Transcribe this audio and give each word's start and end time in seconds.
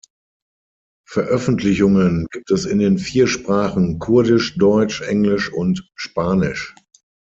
Veröffentlichungen 1.07 2.25
gibt 2.31 2.49
es 2.49 2.65
in 2.65 2.79
den 2.79 2.97
vier 2.97 3.27
Sprachen 3.27 3.99
kurdisch, 3.99 4.57
deutsch, 4.57 5.01
englisch 5.01 5.53
und 5.53 5.91
spanisch. 5.95 6.73